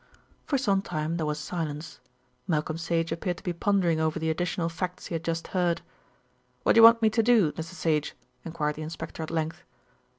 [0.47, 1.99] For some time there was silence.
[2.47, 5.83] Malcolm Sage appeared to be pondering over the additional facts he had just heard.
[6.63, 7.75] "What do you want me to do, Mr.
[7.75, 9.63] Sage?" enquired the inspector at length.